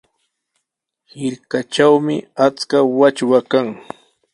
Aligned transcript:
Hirkatrawmi 1.11 2.15
achka 2.45 2.77
wachwa 2.99 3.39
kan. 3.51 3.67